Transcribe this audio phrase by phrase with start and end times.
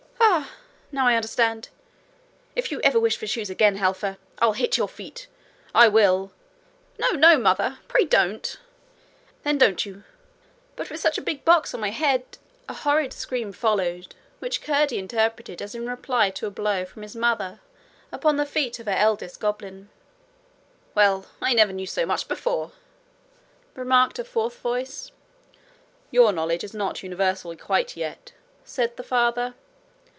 [0.33, 0.53] 'Ah!
[0.93, 1.69] now I understand.
[2.55, 5.27] If ever you wish for shoes again, Helfer, I'll hit your feet
[5.73, 6.31] I will.'
[6.99, 8.57] 'No, no, mother; pray don't.'
[9.43, 10.03] 'Then don't you.'
[10.75, 12.37] 'But with such a big box on my head'
[12.69, 17.15] A horrid scream followed, which Curdie interpreted as in reply to a blow from his
[17.15, 17.59] mother
[18.11, 19.89] upon the feet of her eldest goblin.
[20.95, 22.71] 'Well, I never knew so much before!'
[23.75, 25.11] remarked a fourth voice.
[26.09, 28.33] 'Your knowledge is not universal quite yet,'
[28.65, 29.55] said the father.